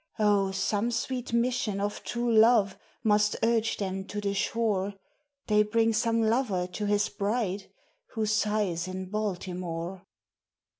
O, 0.17 0.49
some 0.49 0.89
sweet 0.89 1.31
mission 1.31 1.79
of 1.79 2.01
true 2.03 2.33
love 2.33 2.75
must 3.03 3.35
urge 3.43 3.77
them 3.77 4.03
to 4.05 4.19
the 4.19 4.33
shore, 4.33 4.95
They 5.45 5.61
bring 5.61 5.93
some 5.93 6.23
lover 6.23 6.65
to 6.65 6.85
his 6.87 7.07
bride, 7.07 7.69
who 8.15 8.25
sighs 8.25 8.87
in 8.87 9.11
Baltimore! 9.11 10.01